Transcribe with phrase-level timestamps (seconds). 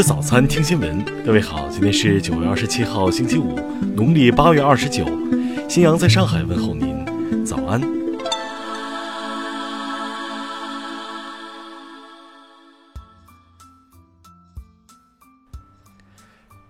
[0.00, 1.04] 吃早餐，听新闻。
[1.26, 3.60] 各位好，今天是九月二十七号，星期五，
[3.94, 5.04] 农历八月二十九。
[5.68, 7.78] 新阳在上海问候您，早安。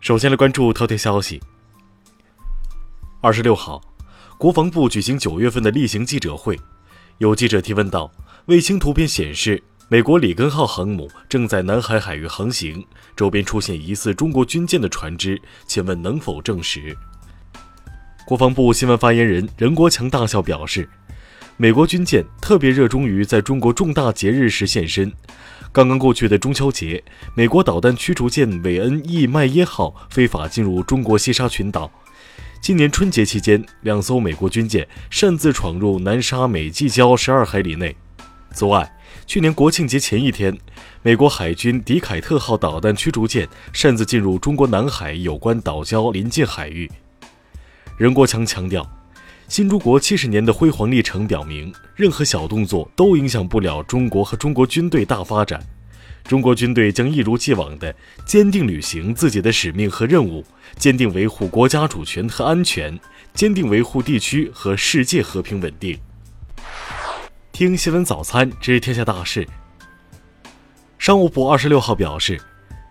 [0.00, 1.40] 首先来关注头条消息。
[3.20, 3.80] 二十六号，
[4.38, 6.58] 国防部举行九月份的例行记者会，
[7.18, 8.10] 有记者提问到
[8.46, 9.62] ：“卫星图片显示。”
[9.92, 12.86] 美国里根号航母正在南海海域航行，
[13.16, 16.96] 周边出现疑似中国军舰的船只，请问能否证实？
[18.24, 20.88] 国防部新闻发言人任国强大笑表示，
[21.56, 25.12] 美国军舰特别热衷于在中国重大节日时现身。
[25.72, 27.02] 刚刚过去的中秋节，
[27.34, 31.90] 美国导弹驱逐舰韦恩 ·E· 麦耶号非法进入中国西沙群岛。
[32.60, 37.96] 今年春节期间，两艘美国军舰擅自闯入南沙美济礁十二海里内。
[38.52, 38.88] 此外，
[39.30, 40.58] 去年国庆节前一天，
[41.02, 46.90] 美国海军迪凯特号导弹驱逐舰擅自进入中国南海有关岛礁临近海域。
[47.96, 48.84] 任国强强调，
[49.46, 55.64] 新中国七十年的辉煌历程表明，任何小动作都影响不了中国和中国军队大发展。
[56.24, 57.94] 中国军队将一如既往地
[58.26, 60.44] 坚定履行自己的使命和任务，
[60.76, 62.98] 坚定维护国家主权和安全，
[63.32, 65.96] 坚定维护地区和世界和平稳定。
[67.60, 69.46] 听新闻早餐知天下大事。
[70.98, 72.40] 商务部二十六号表示，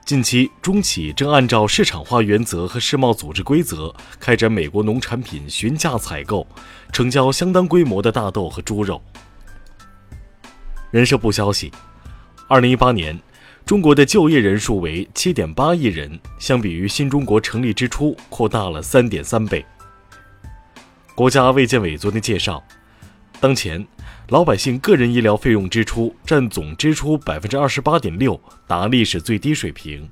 [0.06, 6.46] 近期中企正按照市场化原则和世贸组织规则开展美国农产品询价采购，
[6.94, 9.02] 成交相当规模的大豆和猪肉。
[10.92, 11.72] 人社部消息，
[12.48, 13.20] 二零一八年，
[13.66, 19.66] 中国的就业人数为七点八亿人，相比于新中国成立之初扩大了三点三倍。
[21.16, 22.64] 国家卫健委昨天介绍，
[23.40, 23.84] 当前。
[24.30, 30.08] 老百姓个人医疗费用支出占总支出百分之二十八点六，达历史最低水平。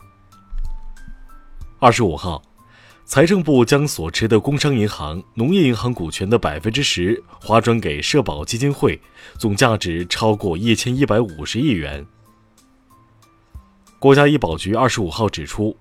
[1.77, 2.41] 二十五号，
[3.05, 8.99] 财政部将所持的工商银行、农业银行股权的百分之十划转给社保基金会，
[9.37, 12.03] 总价值超过一千一百五十亿元。
[13.99, 15.77] 国家医保局二十五号指出，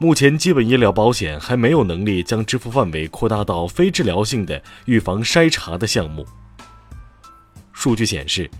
[0.00, 6.26] 目前基本医疗保险还没有能力将支付范围扩大到非治疗性的预防筛查的项目。
[7.76, 8.50] 数据显示，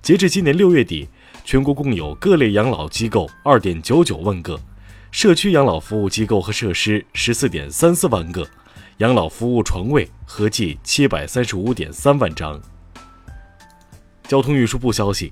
[0.00, 1.06] 截至今年六月底，
[1.44, 4.58] 全国共有各类养老机构二点九九万个，
[5.12, 8.48] 社区养老服务机构和设施十四点三四万个，
[8.96, 12.58] 养老服务床位合计七百三十五点三万张。
[14.26, 15.30] 交通运输部消息，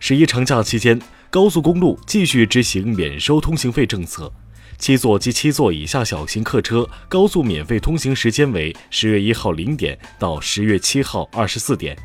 [0.00, 1.00] 十一长假期间，
[1.30, 4.30] 高速公路继续执行免收通行费政策，
[4.76, 11.96] 七座及七座以下小型客车高速免费通行时间为十月一号零点到十月七号二十四点。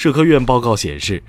[0.00, 1.22] 社科院报告显示，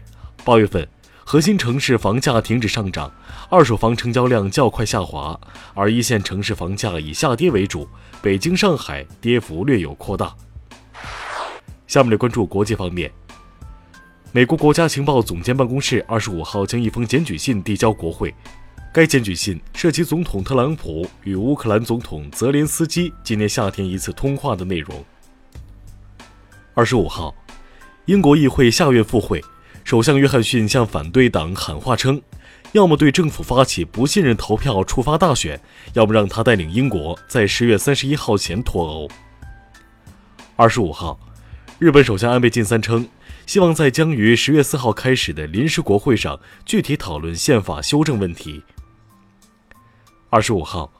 [0.45, 0.87] 八月份
[1.25, 3.11] 核心城市房价停止上涨，
[3.49, 5.37] 二手房成交量较快下滑，
[5.73, 7.85] 而一线城市房价以下跌为主，
[8.21, 10.33] 北京、上海跌幅略有扩大。
[11.85, 13.11] 下面来关注国际方面，
[14.31, 18.33] 美国国家情报总监办公室二十五号将一封检举信递交国会，
[18.93, 25.03] 该检举信涉及总统特朗普与乌克兰总统泽连斯基今年夏天一次通话的内容。
[26.73, 27.35] 二十五号。
[28.05, 29.43] 英国议会下月复会，
[29.83, 32.19] 首相约翰逊向反对党喊话称，
[32.71, 35.61] 要么对政府发起不信任投票触发大选，
[35.93, 39.07] 要么让他带领英国在十月三十一号前脱欧。
[40.55, 41.19] 二十五号，
[41.77, 43.07] 日本首相安倍晋三称，
[43.45, 48.63] 希望在将于十月四号开始的临时国会上具体讨论宪法修正问题。
[50.31, 50.91] 二十五号，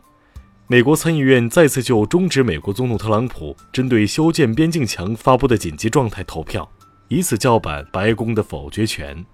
[0.67, 6.71] 美国参议院再次就终止美国总统特朗普针对修建边境墙发布的紧急状态投票。
[7.11, 9.25] 以此叫板白宫的否决权。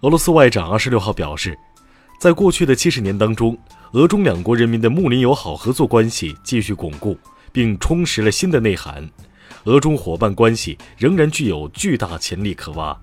[0.00, 1.56] 俄罗斯外长二十六号表示，
[2.20, 3.56] 在过去的七十年当中，
[3.92, 7.16] 俄中两国人民的睦邻友好合作关系继续巩固，
[7.52, 9.08] 并充实了新的内涵。
[9.66, 13.00] 俄中伙伴关系仍然具有巨大潜力可挖。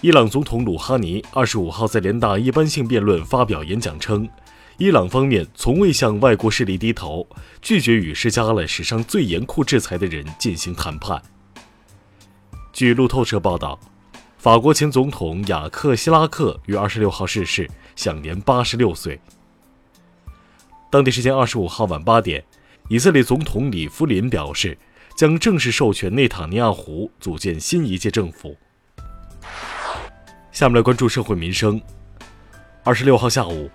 [0.00, 4.28] 伊朗总统鲁哈尼二十五号在联大一般性辩论发表演讲称，
[4.76, 7.24] 伊朗方面从未向外国势力低头，
[7.62, 11.22] 拒绝与施加了史上最严酷制裁的人进行谈判。
[12.74, 13.78] 据路透社报道，
[14.36, 19.20] 法国前总统雅克·希拉克于二十六号逝世，享年八十六岁。
[20.90, 22.42] 当地时间二十五号晚八点，
[22.88, 24.76] 以色列总统里夫林表示，
[25.16, 28.56] 将正式授权内塔尼亚胡组建新一届政府。
[30.50, 31.80] 下面来关注社会民生。
[32.82, 33.70] 二十六号下午，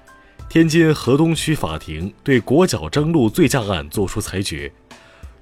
[0.49, 4.69] 天津河东区法庭对国脚张璐醉驾案作出裁决，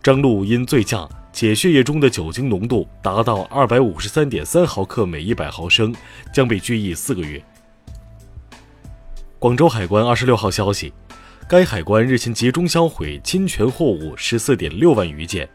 [0.04, 1.09] 张璐因醉驾。
[1.38, 5.94] 且血液中的酒精浓度达到二百五十三点三毫克每一百毫升，
[6.34, 7.39] 将被拘役四个月。
[9.38, 10.92] 广州海关二十六号消息，
[11.48, 15.48] 该海关日前集中销毁侵权货物十四点六万余件，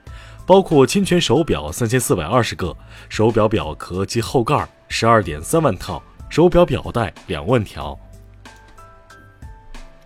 [0.47, 2.77] 包括侵权手表三千四百二十个，
[3.09, 6.01] 手表表壳及后盖十二点三万套，
[6.31, 7.99] 手表表带两万条。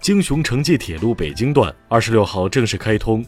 [0.00, 3.22] 京雄城际铁路北京段二十六号正式开通，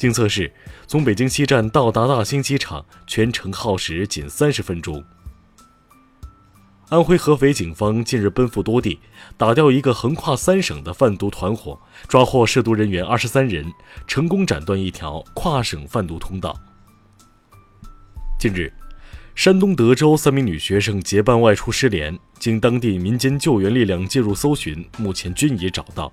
[0.00, 0.50] 经测试，
[0.86, 5.04] 从北京西站到达大兴机场全程耗时仅三十分钟。
[6.88, 8.98] 安徽合肥警方近日奔赴多地，
[9.36, 13.70] 打掉一个横跨三省的贩毒团伙，抓获涉毒人员二十三人，
[14.06, 16.58] 成功斩断一条跨省贩毒通道。
[18.38, 18.72] 近日，
[19.34, 26.10] 山东德州三名女学生结伴外出失联，经当地民间救援力量介入搜寻，目前均已找到。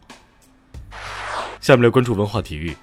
[1.61, 2.75] 下面来关注文化体育。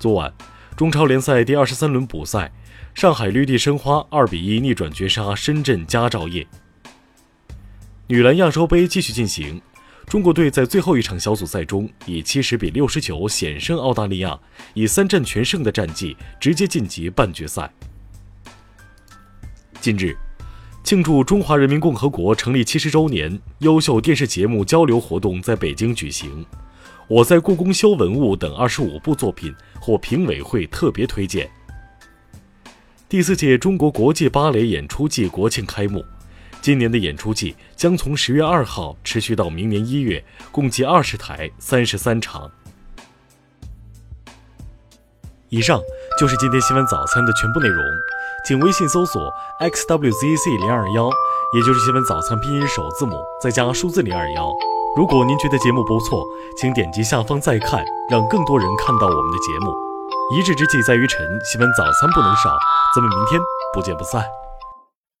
[0.00, 0.32] 昨晚，
[0.78, 2.50] 中超联赛第二十三轮补赛，
[2.94, 6.46] 上海绿地申花二比一逆转绝杀深圳佳兆业。
[8.06, 9.60] 女篮亚洲杯继续进行，
[10.06, 14.38] 中国队在最后一场小组赛中以七十比六十九险胜澳大利亚，
[14.72, 17.70] 以三战全胜的战绩直接晋级半决赛。
[19.82, 20.16] 近日，
[20.82, 26.46] 庆祝中华人民共和国成立七十周年优秀电视节目交流活动在北京举行。
[27.10, 31.50] 我在故宫修文物等二十五部作品获评委会特别推荐。
[33.08, 36.04] 第四届中国国际芭蕾演出季国庆开幕。
[36.62, 42.48] 今年的演出季将从十月二号持续到明年一月，共计二十台，三十三场。
[45.48, 45.80] 以上
[46.16, 47.84] 就是今天新闻早餐的全部内容，
[48.46, 49.28] 请微信搜索
[49.58, 51.10] xwzc 零二幺，
[51.56, 54.48] 也就是新闻早餐拼音首字母再加数字零二幺。
[54.96, 56.26] 如果您觉得节目不错，
[56.56, 59.72] 请点击下方再看，让更多人看到我们的节目。
[60.34, 62.50] 一日之计在于晨，新闻早餐不能少，
[62.96, 63.40] 咱们明天
[63.72, 64.24] 不见不散。